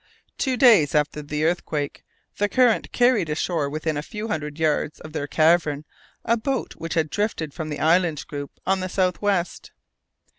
[0.39, 2.03] Two days after the earthquake,
[2.39, 5.85] the current carried ashore within a few hundred yards of their cavern
[6.25, 9.71] a boat which had drifted from the island group on the south west.